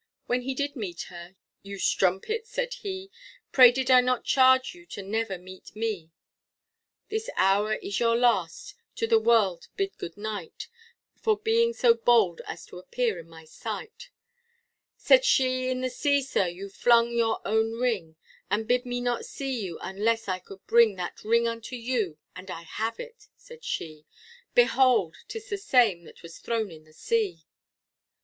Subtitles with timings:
[0.25, 3.11] When he did meet her, you strumpet, said he,
[3.51, 6.09] Pray did not I charge you to never meet me;
[7.09, 10.69] This hour is your last, to the world bid good night,
[11.17, 14.09] For being so bold as to appear in my sight.
[14.97, 18.15] Said she, in the sea, sir, you flung your own ring,
[18.49, 22.49] And bid me not see you, unless I could bring That ring unto you, and
[22.49, 24.07] I have it, said she,
[24.55, 27.45] Behold, 'tis the same that was thrown in the sea.